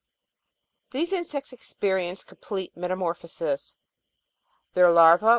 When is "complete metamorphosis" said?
2.23-3.77